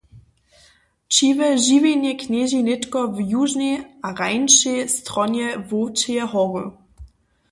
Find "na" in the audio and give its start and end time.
3.13-3.21